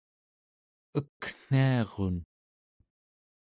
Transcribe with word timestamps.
ekniarun 0.99 2.15